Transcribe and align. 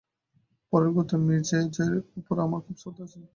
পরলোকগত 0.73 1.11
Mr 1.25 1.35
জজের 1.47 1.91
উপর 2.19 2.35
আমার 2.45 2.59
খুব 2.65 2.75
শ্রদ্ধা 2.81 3.03
আছে। 3.07 3.19